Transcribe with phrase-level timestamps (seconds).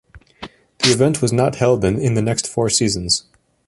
[0.79, 3.25] The event was not held in the next four seasons.